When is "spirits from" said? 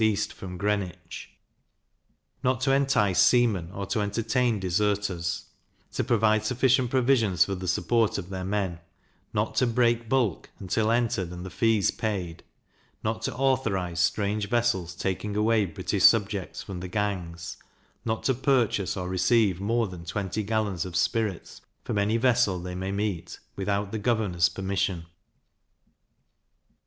20.95-21.99